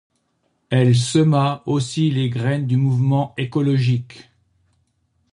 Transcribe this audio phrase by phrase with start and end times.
[0.71, 4.31] Elle sema aussi les graines du mouvement écologiste.